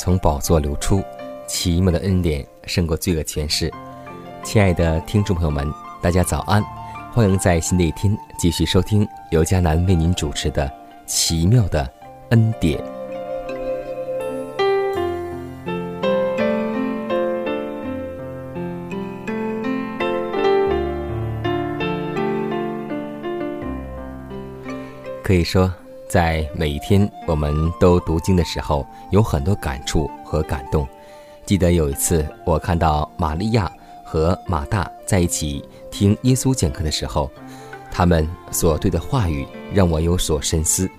[0.00, 1.04] 从宝座流出，
[1.46, 3.70] 奇妙的恩典胜过罪恶权势。
[4.42, 5.70] 亲爱的听众朋友们，
[6.00, 6.64] 大家早安，
[7.12, 10.66] 欢迎在新的一天继续收听由迦南为您主持的
[11.04, 11.86] 《奇妙的
[12.30, 12.80] 恩典》。
[25.22, 25.70] 可以说。
[26.10, 30.84] 在每一天我们都读经的时候，有很多感触和感动。
[31.46, 33.70] 记得有一次，我看到玛利亚
[34.04, 37.30] 和马大在一起听耶稣讲课的时候，
[37.92, 40.90] 他们所对的话语让我有所深思。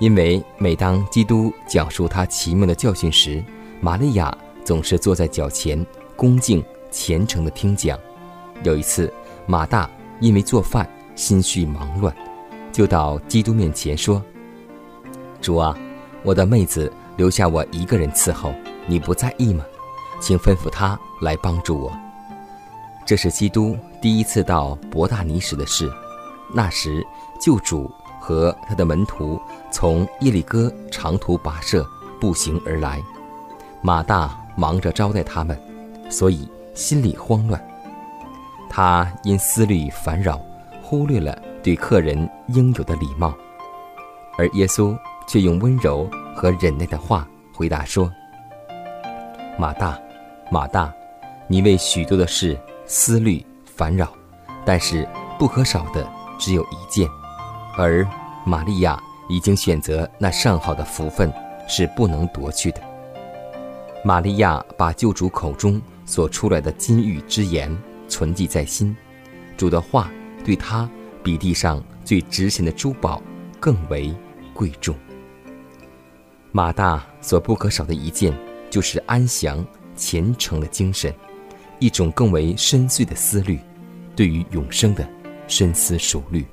[0.00, 3.40] 因为每当基督讲述他奇妙的教训时，
[3.80, 7.96] 玛利亚总是坐在脚前，恭敬虔诚地听讲。
[8.64, 9.12] 有一次，
[9.46, 9.88] 马大
[10.18, 12.12] 因为做饭，心绪忙乱。
[12.76, 14.22] 就到基督面前说
[15.40, 15.74] ：“主啊，
[16.22, 18.52] 我的妹子留下我一个人伺候，
[18.86, 19.64] 你不在意吗？
[20.20, 21.90] 请吩咐她来帮助我。”
[23.06, 25.90] 这是基督第一次到伯大尼时的事。
[26.52, 27.02] 那时，
[27.40, 31.82] 救主和他的门徒从耶利哥长途跋涉
[32.20, 33.02] 步行而来，
[33.80, 35.58] 马大忙着招待他们，
[36.10, 37.58] 所以心里慌乱。
[38.68, 40.38] 他因思虑烦扰，
[40.82, 41.42] 忽略了。
[41.66, 42.16] 对客人
[42.54, 43.34] 应有的礼貌，
[44.38, 44.96] 而耶稣
[45.26, 48.08] 却用温柔和忍耐的话回答说
[49.58, 49.98] ：“马大，
[50.48, 50.94] 马大，
[51.48, 52.56] 你为许多的事
[52.86, 54.12] 思虑烦扰，
[54.64, 55.08] 但是
[55.40, 57.10] 不可少的只有一件，
[57.76, 58.06] 而
[58.44, 58.96] 玛利亚
[59.28, 61.32] 已经选择那上好的福分，
[61.66, 62.80] 是不能夺去的。
[64.04, 67.76] 玛利亚把救主口中所出来的金玉之言
[68.06, 68.96] 存记在心，
[69.56, 70.08] 主的话
[70.44, 70.88] 对他。”
[71.26, 73.20] 比地上最值钱的珠宝
[73.58, 74.14] 更为
[74.54, 74.94] 贵重。
[76.52, 78.32] 马大所不可少的一件，
[78.70, 79.66] 就是安详
[79.96, 81.12] 虔诚的精神，
[81.80, 83.58] 一种更为深邃的思虑，
[84.14, 85.04] 对于永生的
[85.48, 86.46] 深思熟虑。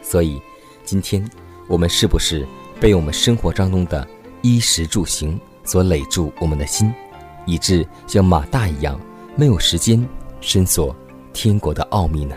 [0.00, 0.40] 所以，
[0.84, 1.28] 今天
[1.68, 2.46] 我们是不是
[2.78, 4.06] 被我们生活当中的
[4.40, 6.94] 衣食住行所累住我们的心，
[7.44, 9.00] 以致像马大一样，
[9.34, 10.08] 没有时间
[10.40, 10.94] 深索
[11.32, 12.36] 天国的奥秘呢？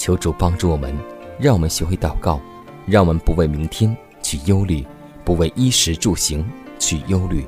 [0.00, 0.96] 求主帮助我们，
[1.38, 2.40] 让我们学会祷告，
[2.86, 4.82] 让我们不为明天去忧虑，
[5.26, 6.42] 不为衣食住行
[6.78, 7.46] 去忧虑，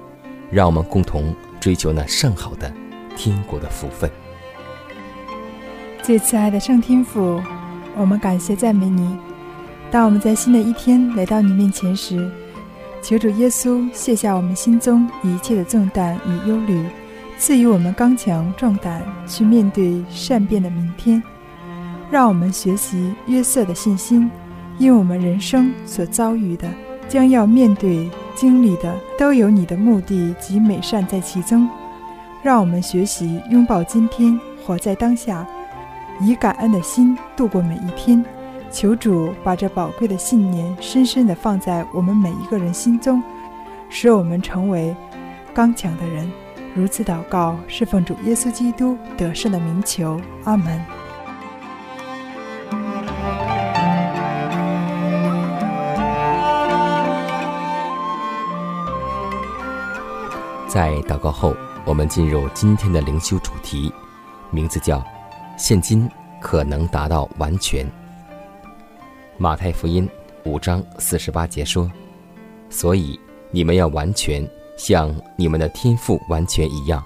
[0.51, 2.71] 让我们共同追求那上好的
[3.17, 4.11] 天国的福分。
[6.03, 7.41] 最慈爱的圣天父，
[7.97, 9.17] 我们感谢赞美你。
[9.91, 12.31] 当我们在新的一天来到你面前时，
[13.00, 16.87] 求主耶稣卸下我们心中一切的重担与忧虑，
[17.38, 21.23] 赐予我们刚强壮胆去面对善变的明天。
[22.12, 24.31] 让我们学习约瑟的信心，
[24.76, 26.69] 因为我们人生所遭遇的、
[27.09, 31.67] 将要面对、经历的，都有你的目的及美善在其中。
[32.43, 35.47] 让我们学习拥抱今天，活在当下，
[36.20, 38.23] 以感恩的心度过每一天。
[38.70, 43.23] 求主把这宝贵的信念深深地放在我们每一个人心中，
[43.88, 44.94] 使我们成为
[45.55, 46.31] 刚强的人。
[46.75, 50.20] 如此祷告，是奉主耶稣基督得胜的名求。
[50.44, 50.79] 阿门。
[60.73, 61.55] 在祷告后，
[61.85, 63.93] 我们进入今天的灵修主题，
[64.51, 65.05] 名字叫
[65.59, 66.09] “现今
[66.41, 67.87] 可能达到完全”。
[69.37, 70.09] 马太福音
[70.47, 71.93] 五章四十八节说
[72.71, 73.21] ：“所以
[73.51, 74.49] 你们要完全，
[74.79, 77.05] 像你们的天赋完全一样。”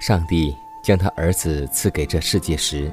[0.00, 0.52] 上帝
[0.82, 2.90] 将他儿子赐给这世界时，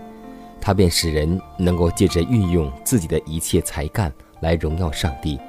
[0.62, 5.40] 他便使人能够借着运用自己的一切才干来荣耀上帝，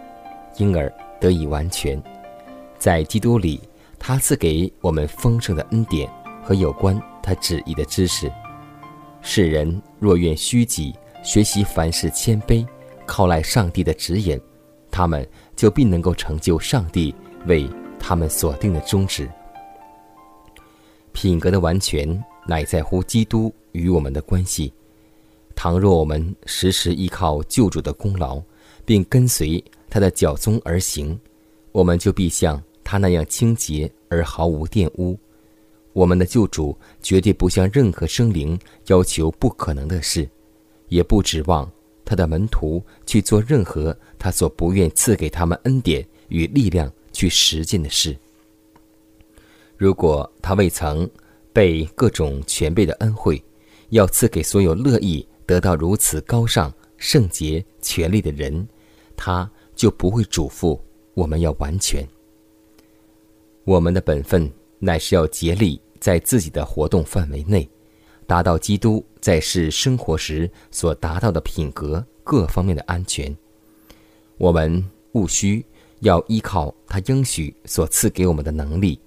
[0.57, 2.03] 因而得以完全。
[2.85, 3.59] 在基督里，
[3.99, 6.07] 他赐给我们丰盛的恩典
[6.43, 8.31] 和有关他旨意的知识。
[9.23, 12.63] 世人若愿虚己，学习凡事谦卑，
[13.07, 14.39] 靠赖上帝的指引，
[14.91, 15.27] 他们
[15.57, 17.15] 就必能够成就上帝
[17.47, 17.67] 为
[17.99, 19.27] 他们所定的宗旨。
[21.13, 24.71] 品格的完全乃在乎基督与我们的关系。
[25.57, 28.43] 倘若我们时时依靠救主的功劳，
[28.85, 31.19] 并跟随他的脚踪而行，
[31.73, 35.19] 我们就必像他那样清洁而毫无玷污。
[35.93, 40.29] 我们的救主绝对不向任何生灵要求不可能的事，
[40.89, 41.71] 也不指望
[42.05, 48.17] 他的门徒去做任何他所不愿赐给他们恩典与力量去实践的事。
[49.77, 51.09] 如果他未曾
[51.53, 53.43] 被各种全备的恩惠，
[53.91, 58.67] 要赐给所有乐意得到如此高尚、圣洁、权力的人，
[59.17, 60.79] 他就不会嘱咐
[61.15, 62.05] 我们要完全。
[63.65, 67.67] 我们的本分乃是要竭力在自己的活动范围内，
[68.27, 73.35] 达到基督在世生活时所达到的品格各方面的安全。
[74.37, 75.65] 我们务须
[76.01, 79.01] 要依靠他应许所赐给我们的能力。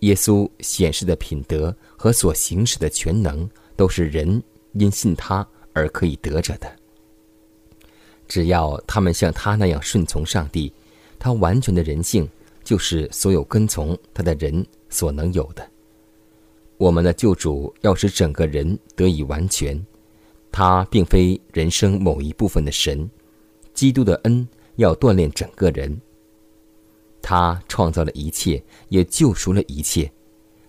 [0.00, 4.42] 耶稣显示的品德和所行使的全能，都是人
[4.72, 6.68] 因信他而可以得着的。
[8.26, 10.72] 只要他们像他那样顺从上帝，
[11.20, 12.28] 他完全的人性。
[12.72, 15.70] 就是所有跟从他的人所能有的。
[16.78, 19.78] 我们的救主要使整个人得以完全，
[20.50, 23.06] 他并非人生某一部分的神。
[23.74, 26.00] 基督的恩要锻炼整个人。
[27.20, 30.10] 他创造了一切，也救赎了一切。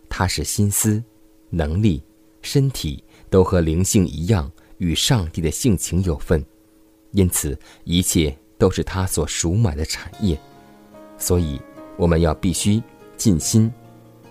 [0.09, 1.01] 他使心思、
[1.49, 2.03] 能力、
[2.41, 6.43] 身体都和灵性一样，与上帝的性情有份。
[7.11, 10.37] 因此，一切都是他所赎买的产业。
[11.17, 11.61] 所以。
[11.97, 12.81] 我们要必须
[13.15, 13.71] 尽心、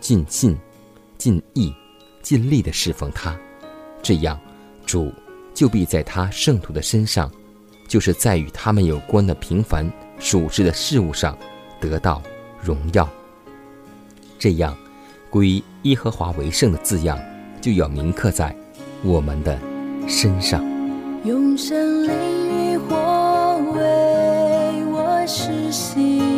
[0.01, 0.59] 尽性、
[1.17, 1.73] 尽意、
[2.21, 3.39] 尽力的侍奉他，
[4.03, 4.39] 这样
[4.85, 5.13] 主
[5.55, 7.31] 就必在他圣徒的身上，
[7.87, 11.37] 就是在与他们有关的平凡属世的事物上
[11.81, 12.23] 得到
[12.61, 13.09] 荣耀。
[14.39, 14.77] 这样，
[15.31, 17.19] 归耶和华为圣的字样
[17.61, 18.55] 就要铭刻在
[19.05, 19.57] 我们的
[20.09, 20.61] 身上。
[21.25, 22.97] 用神灵与火
[23.73, 23.81] 为
[24.91, 26.32] 我实行。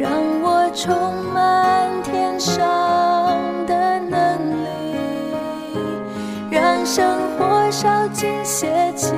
[0.00, 0.10] 让
[0.40, 2.56] 我充满天上
[3.66, 5.76] 的能力，
[6.50, 7.04] 让生
[7.36, 9.12] 活烧尽邪气。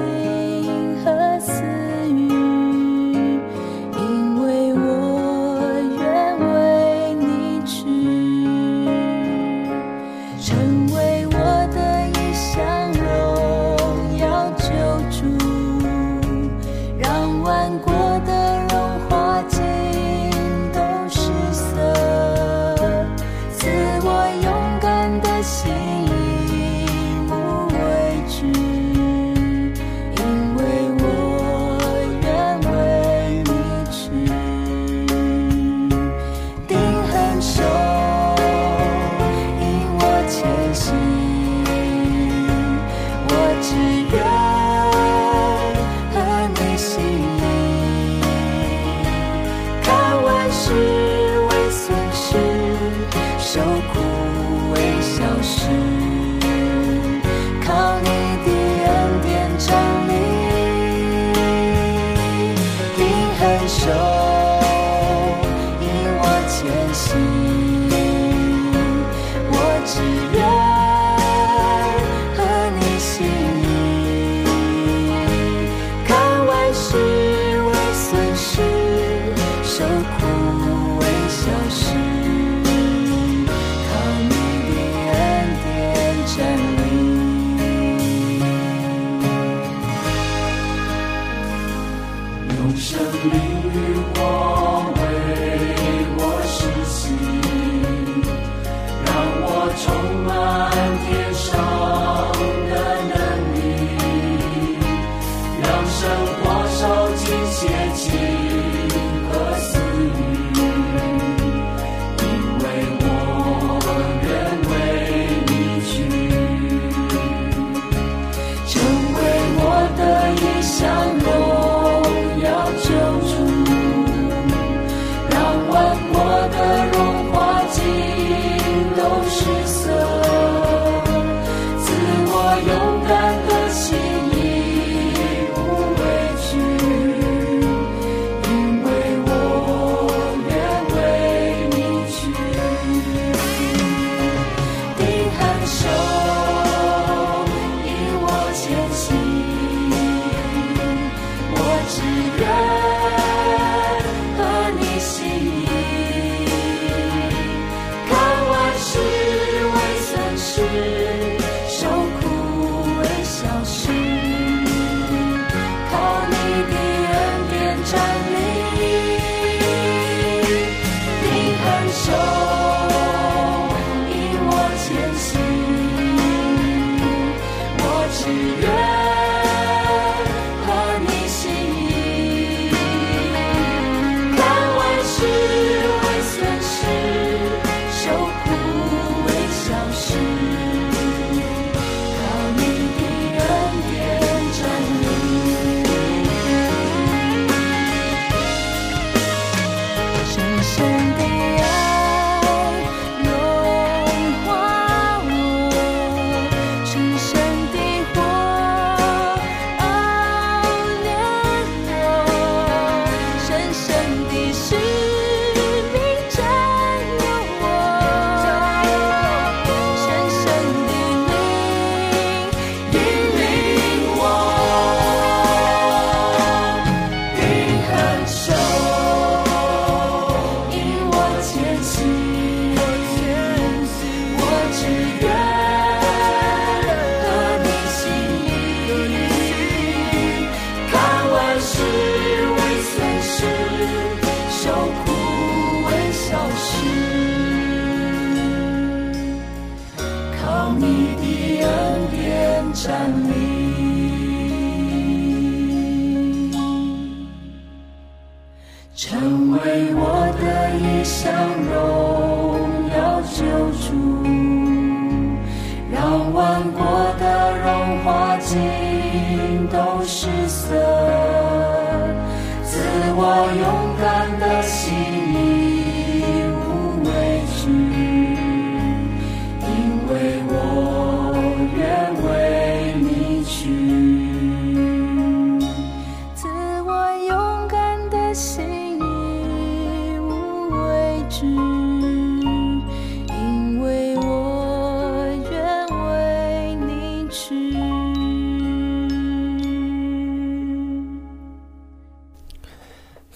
[268.53, 270.82] 心都失色，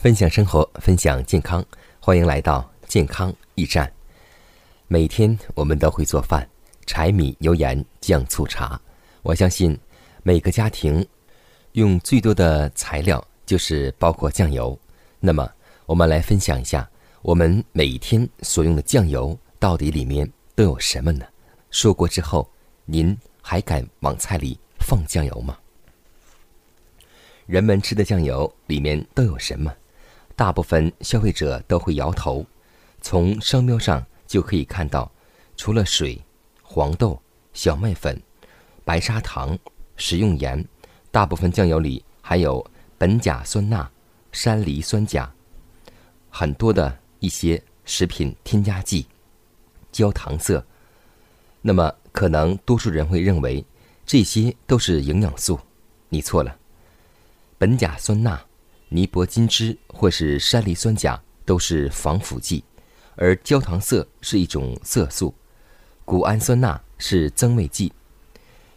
[0.06, 1.66] 分享生活，分享健康，
[1.98, 3.92] 欢迎来到健康驿站。
[4.86, 6.48] 每天我们都会做饭，
[6.86, 8.80] 柴米油盐酱醋茶。
[9.22, 9.76] 我相信
[10.22, 11.04] 每个家庭
[11.72, 14.78] 用最多的材料就是包括酱油。
[15.18, 15.50] 那么，
[15.86, 16.88] 我们来分享一下
[17.20, 21.26] 我们每天所用的酱油到底里面都有什么呢？
[21.72, 22.48] 说过之后，
[22.84, 25.58] 您还敢往菜里放酱油吗？
[27.46, 29.74] 人们吃的酱油里面都有什么？
[30.36, 32.46] 大部分消费者都会摇头。
[33.00, 35.10] 从商标上就可以看到，
[35.56, 36.22] 除了水、
[36.62, 37.20] 黄豆、
[37.52, 38.20] 小麦粉、
[38.84, 39.58] 白砂糖、
[39.96, 40.64] 食用盐，
[41.10, 42.64] 大部分酱油里还有
[42.98, 43.90] 苯甲酸钠、
[44.30, 45.32] 山梨酸钾，
[46.28, 49.06] 很多的一些食品添加剂、
[49.90, 50.64] 焦糖色。
[51.62, 53.64] 那么，可能多数人会认为
[54.04, 55.58] 这些都是营养素，
[56.10, 56.56] 你错了。
[57.58, 58.45] 苯甲酸钠、
[58.88, 62.62] 尼泊金脂或是山梨酸钾都是防腐剂，
[63.16, 65.34] 而焦糖色是一种色素，
[66.04, 67.92] 谷氨酸钠是增味剂。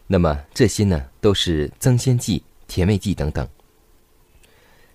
[0.07, 3.47] 那么这些呢，都是增鲜剂、甜味剂等等。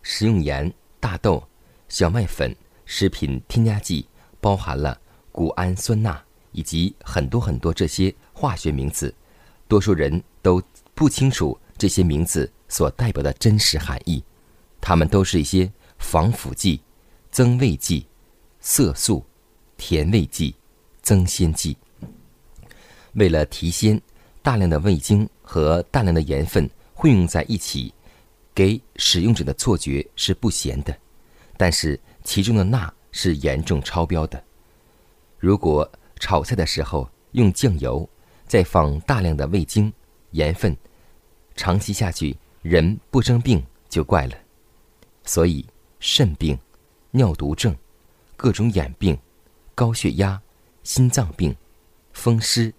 [0.02, 1.42] 食用盐、大豆、
[1.88, 2.54] 小麦粉、
[2.84, 4.06] 食品添加剂
[4.40, 9.14] 包含了谷氨酸钠以及很多很多这些化学名词，
[9.68, 10.60] 多数人都
[10.94, 14.22] 不清楚这些名字所代表的真实含义。
[14.86, 16.78] 它们都是一些防腐剂、
[17.30, 18.06] 增味剂、
[18.60, 19.24] 色素、
[19.78, 20.54] 甜味剂、
[21.00, 21.74] 增鲜剂。
[23.14, 23.98] 为了提鲜，
[24.42, 27.94] 大量的味精和大量的盐分混用在一起，
[28.54, 30.94] 给使用者的错觉是不咸的，
[31.56, 34.44] 但是其中的钠是严重超标的。
[35.38, 38.06] 如果炒菜的时候用酱油，
[38.46, 39.90] 再放大量的味精、
[40.32, 40.76] 盐分，
[41.56, 44.43] 长期下去，人不生病就怪了。
[45.24, 45.64] 所以，
[46.00, 46.58] 肾病、
[47.10, 47.74] 尿毒症、
[48.36, 49.18] 各种眼病、
[49.74, 50.40] 高血压、
[50.82, 51.54] 心脏病、
[52.12, 52.72] 风湿、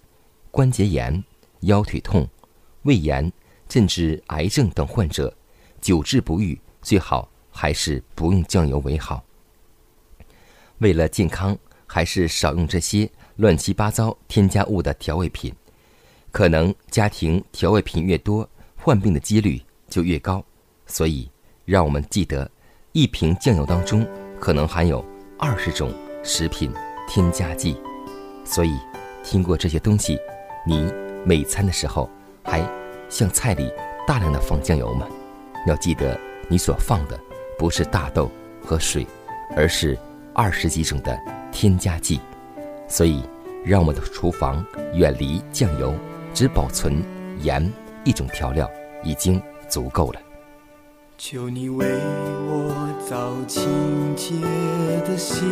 [0.52, 1.24] 关节炎、
[1.62, 2.28] 腰腿痛、
[2.84, 3.32] 胃炎，
[3.68, 5.36] 甚至癌症等患者，
[5.82, 9.24] 久治不愈，最好还是不用酱油为好。
[10.78, 15.54] 为了健康，还是少用这些乱七八糟添加物的调味品。
[16.32, 20.44] 可能家庭调味品越多，患病的几率就越高。
[20.86, 21.30] 所以，
[21.66, 22.50] 让我们记得，
[22.92, 24.06] 一瓶酱油当中
[24.40, 25.04] 可能含有
[25.40, 25.92] 二十种
[26.24, 26.72] 食品
[27.10, 27.76] 添加剂。
[28.46, 28.78] 所以，
[29.24, 30.20] 听过这些东西，
[30.66, 30.94] 你
[31.26, 32.08] 每餐的时候
[32.44, 32.64] 还
[33.10, 33.74] 向菜里
[34.08, 35.08] 大量的放酱油吗？
[35.66, 36.16] 要记得，
[36.48, 37.20] 你所放的
[37.58, 38.30] 不是大豆
[38.64, 39.06] 和水，
[39.56, 39.98] 而是
[40.36, 41.20] 二十几种的
[41.52, 42.22] 添加剂。
[42.88, 43.24] 所以，
[43.66, 45.96] 让我们的厨房远离酱油，
[46.32, 47.04] 只保存
[47.42, 48.70] 盐一种调料
[49.04, 50.22] 已经足够了。
[51.28, 51.88] 求你为
[52.48, 53.64] 我造清
[54.16, 54.36] 洁
[55.08, 55.50] 的心，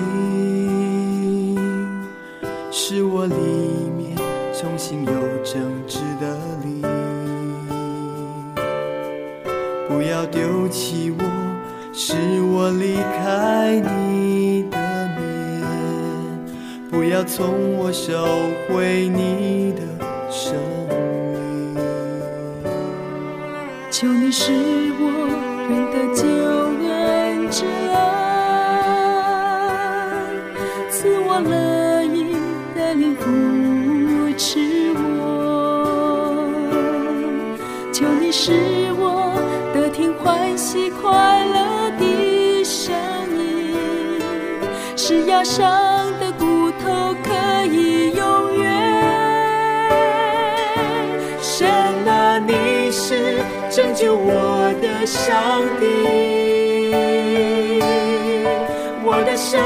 [2.70, 3.34] 使我里
[3.98, 4.16] 面
[4.54, 5.12] 重新有
[5.44, 6.84] 正直的灵。
[9.88, 11.24] 不要丢弃我，
[11.92, 12.14] 使
[12.54, 14.78] 我离开你的
[15.18, 15.66] 面。
[16.92, 18.24] 不要从我收
[18.70, 19.82] 回你的
[20.30, 21.84] 生命。
[23.90, 24.52] 求你使
[26.14, 28.00] 救恩之恩，
[30.90, 32.36] 赐我乐意
[32.76, 33.24] 的灵扶
[34.38, 35.02] 持我。
[37.92, 38.52] 求你使
[38.98, 39.34] 我
[39.74, 42.94] 得听欢喜快乐的声
[43.38, 43.76] 音，
[44.96, 45.93] 使压伤
[53.76, 55.34] 拯救我的上
[55.80, 55.84] 帝，
[59.04, 59.58] 我的舌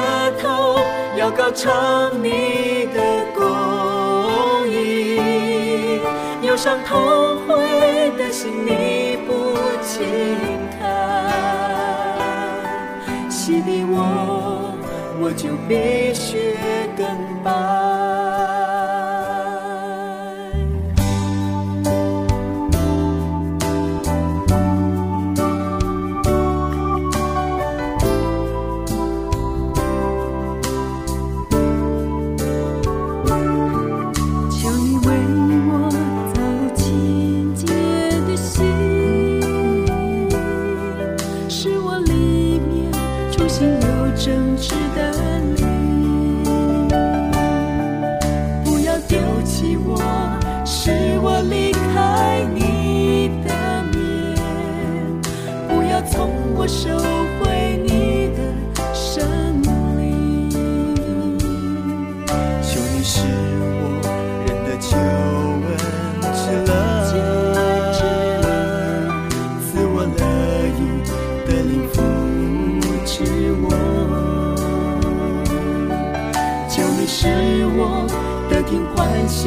[0.42, 0.80] 头
[1.18, 3.02] 要高唱你的
[3.36, 6.00] 公义，
[6.42, 10.08] 忧伤痛悔的心你不轻
[10.80, 10.88] 看，
[13.30, 14.74] 洗涤我，
[15.20, 16.56] 我就必须
[16.96, 17.06] 更
[17.44, 17.87] 白。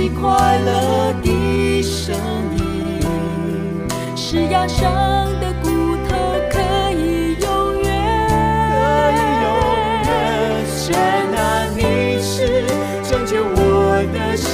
[0.00, 2.14] 喜快乐的声
[2.56, 3.00] 音，
[4.14, 5.39] 是压伤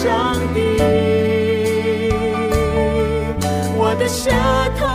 [0.06, 0.78] 上帝，
[3.76, 4.30] 我的舌
[4.78, 4.85] 头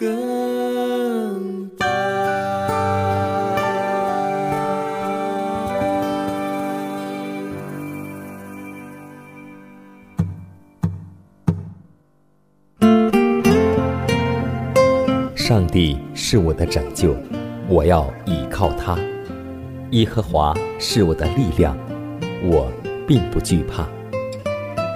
[0.00, 0.06] 上
[15.66, 17.16] 帝是我的拯救，
[17.68, 18.96] 我要倚靠他；
[19.90, 21.76] 耶和华是我的力量，
[22.44, 22.70] 我
[23.04, 23.88] 并不惧怕。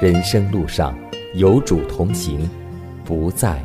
[0.01, 0.97] 人生路上
[1.35, 2.49] 有主同行，
[3.05, 3.61] 不再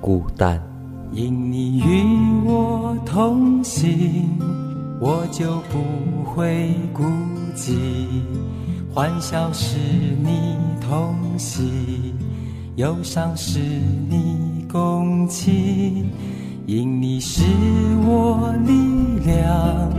[0.00, 0.67] 孤单。
[1.12, 2.04] 因你与
[2.46, 4.38] 我同行，
[5.00, 7.02] 我就不会孤
[7.56, 7.76] 寂。
[8.94, 9.76] 欢笑是
[10.22, 12.14] 你同喜，
[12.76, 16.06] 忧伤是你共情。
[16.66, 17.42] 因你是
[18.04, 18.72] 我力
[19.24, 19.90] 量，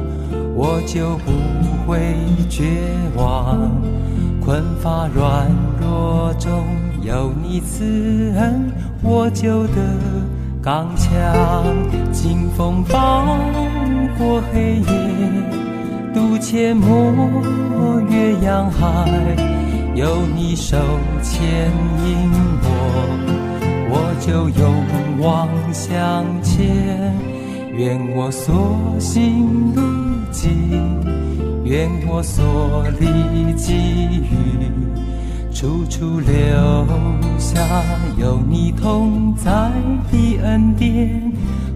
[0.55, 1.31] 我就不
[1.87, 2.13] 会
[2.47, 2.63] 绝
[3.17, 3.71] 望。
[4.39, 5.47] 困乏软
[5.81, 6.51] 弱中
[7.01, 9.97] 有你慈恩，我就得
[10.69, 11.09] 刚强。
[12.11, 13.25] 经风暴
[14.19, 14.85] 过黑夜，
[16.13, 19.09] 渡阡陌越洋海，
[19.95, 20.77] 有你手
[21.23, 21.41] 牵
[22.05, 22.29] 引
[22.61, 22.67] 我。
[23.89, 24.71] 我就勇
[25.19, 26.67] 往向前，
[27.73, 29.81] 愿我所行路
[30.29, 30.53] 径，
[31.63, 34.69] 愿我所历际遇，
[35.53, 36.31] 处处留
[37.37, 37.59] 下
[38.17, 39.71] 有你同在
[40.11, 41.33] 的恩典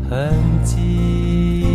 [0.10, 0.34] 痕
[0.64, 1.66] 迹。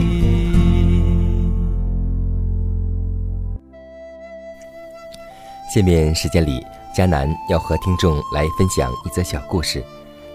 [5.75, 6.65] 下面时间里，
[6.97, 9.85] 迦南要和听众来分享一则小故事。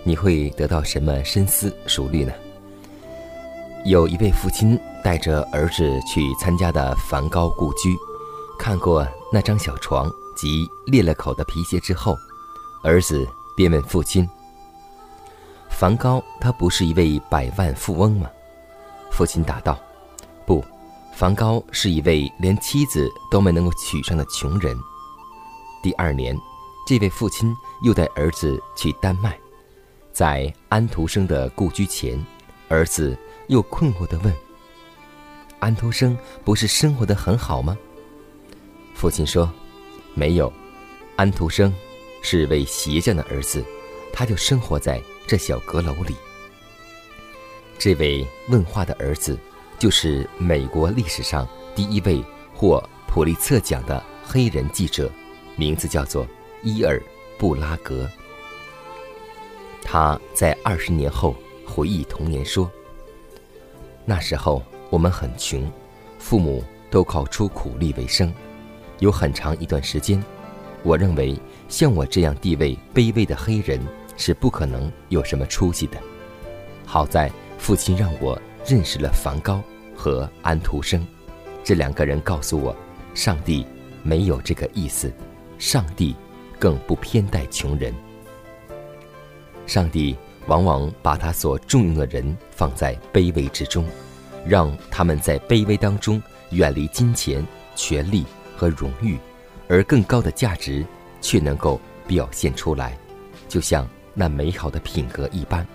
[0.03, 2.31] 你会得到什么深思熟虑呢？
[3.85, 7.95] 有一位父亲带着儿子去参加的梵高故居，
[8.59, 12.17] 看过那张小床及裂了口的皮鞋之后，
[12.83, 14.27] 儿子便问父亲
[15.69, 18.29] ：“梵高他不是一位百万富翁吗？”
[19.11, 19.79] 父亲答道
[20.45, 20.63] ：“不，
[21.13, 24.77] 梵高是一位连妻子都没能够娶上的穷人。”
[25.83, 26.37] 第二年，
[26.87, 29.37] 这位父亲又带儿子去丹麦。
[30.11, 32.23] 在安徒生的故居前，
[32.69, 33.17] 儿子
[33.47, 34.33] 又困惑地问
[35.59, 37.77] ：“安徒生不是生活得很好吗？”
[38.95, 39.51] 父亲说
[40.13, 40.51] ：“没有，
[41.15, 41.73] 安徒生
[42.21, 43.63] 是位鞋匠的儿子，
[44.11, 46.15] 他就生活在这小阁楼里。”
[47.79, 49.37] 这位问话的儿子，
[49.79, 52.23] 就是美国历史上第一位
[52.53, 55.11] 获普利策奖的黑人记者，
[55.55, 56.25] 名字叫做
[56.61, 57.01] 伊尔
[57.37, 58.09] 布拉格。
[59.81, 62.71] 他在二十年后回忆童年说
[64.05, 65.69] ：“那时候我们很穷，
[66.19, 68.33] 父母都靠出苦力为生，
[69.03, 70.23] 有很长一段时间，
[70.81, 71.39] 我认为
[71.69, 73.79] 像我这样地位卑微的黑人
[74.17, 75.97] 是不可能有什么出息的。
[76.85, 77.31] 好在。”
[77.63, 79.63] 父亲让我认识了梵高
[79.95, 81.07] 和安徒生，
[81.63, 82.75] 这两个人告诉我，
[83.13, 83.65] 上帝
[84.01, 85.09] 没有这个意思，
[85.57, 86.13] 上帝
[86.59, 87.93] 更不偏待穷人。
[89.65, 90.13] 上帝
[90.47, 93.85] 往往把他所重用的人放在卑微之中，
[94.45, 99.17] 让他们在卑微当中远离金钱、权力和荣誉，
[99.67, 100.85] 而更高的价值
[101.21, 102.97] 却能够表现出来，
[103.47, 105.65] 就像那美好的品格一般。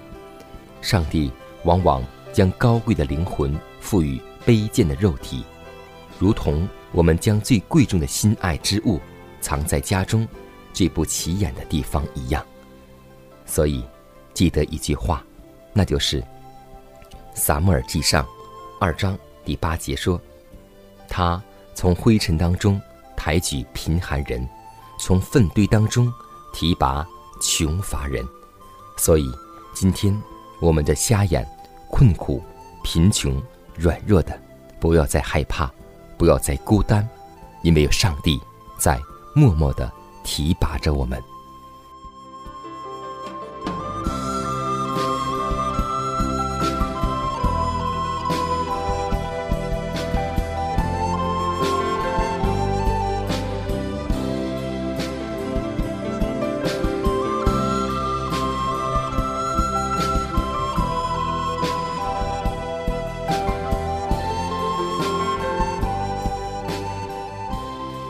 [0.80, 1.30] 上帝。
[1.64, 5.44] 往往将高贵的灵魂赋予卑贱的肉体，
[6.16, 9.00] 如同我们将最贵重的心爱之物
[9.40, 10.26] 藏在家中
[10.72, 12.46] 最不起眼的地方一样。
[13.44, 13.84] 所以，
[14.32, 15.22] 记得一句话，
[15.72, 16.22] 那就是
[17.34, 18.24] 《撒母耳记上》
[18.80, 20.18] 二章第八节说
[21.10, 21.42] ：“他
[21.78, 22.82] 从灰尘当中
[23.16, 24.44] 抬举贫寒人，
[24.98, 26.12] 从粪堆当中
[26.52, 27.06] 提拔
[27.40, 28.26] 穷乏人。”
[28.98, 29.30] 所以，
[29.72, 30.20] 今天
[30.60, 31.48] 我们的瞎眼。
[31.90, 32.42] 困苦、
[32.84, 33.42] 贫穷、
[33.74, 34.38] 软弱的，
[34.78, 35.72] 不要再害怕，
[36.18, 37.08] 不要再孤单，
[37.62, 38.38] 因为有上帝
[38.76, 39.00] 在
[39.34, 39.90] 默默的
[40.22, 41.22] 提拔着我们。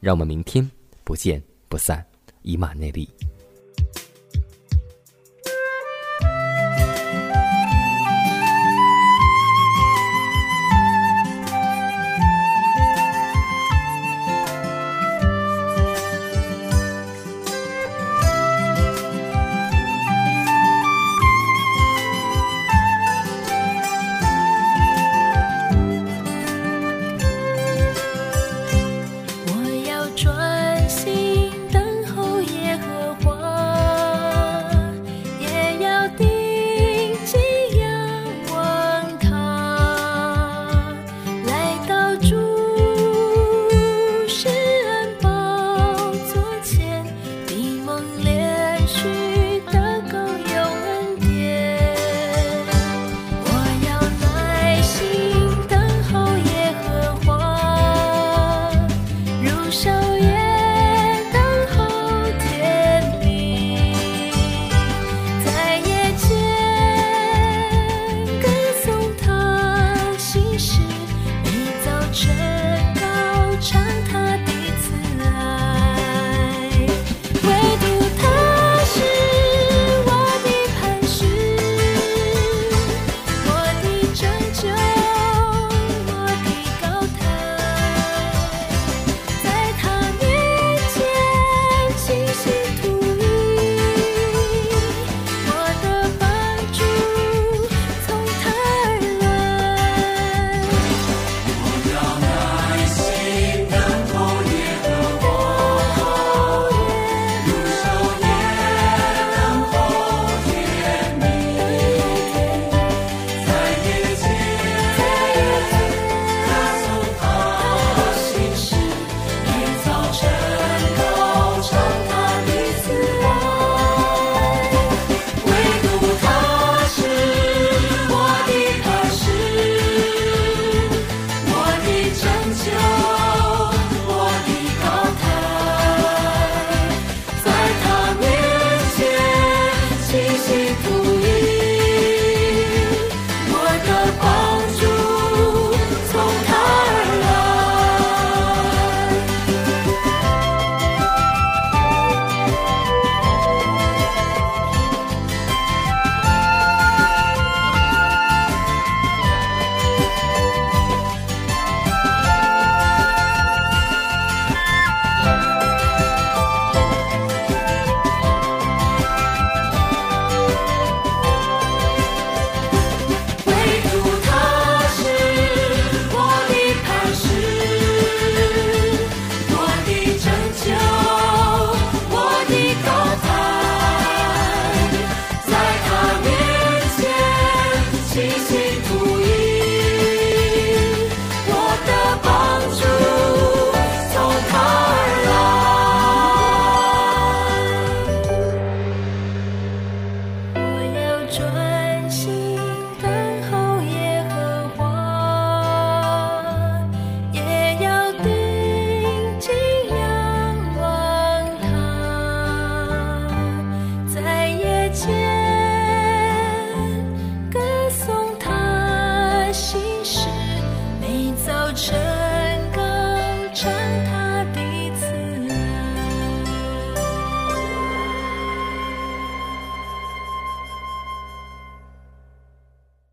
[0.00, 0.68] 让我们明天
[1.04, 2.04] 不见不散，
[2.42, 3.08] 以马内利。